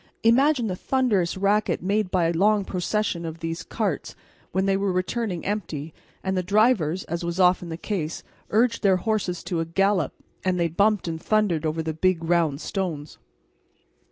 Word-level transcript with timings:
Imagine 0.23 0.65
the 0.65 0.75
thunderous 0.75 1.37
racket 1.37 1.83
made 1.83 2.09
by 2.09 2.25
a 2.25 2.33
long 2.33 2.65
procession 2.65 3.23
of 3.23 3.37
these 3.37 3.61
carts, 3.61 4.15
when 4.51 4.65
they 4.65 4.75
were 4.75 4.91
returning 4.91 5.45
empty, 5.45 5.93
and 6.23 6.35
the 6.35 6.41
drivers, 6.41 7.03
as 7.03 7.23
was 7.23 7.39
often 7.39 7.69
the 7.69 7.77
case, 7.77 8.23
urged 8.49 8.81
their 8.81 8.97
horses 8.97 9.43
to 9.43 9.59
a 9.59 9.65
gallop, 9.65 10.13
and 10.43 10.59
they 10.59 10.69
bumped 10.69 11.07
and 11.07 11.21
thundered 11.21 11.67
over 11.67 11.83
the 11.83 11.93
big 11.93 12.23
round 12.23 12.59
stones! 12.59 13.19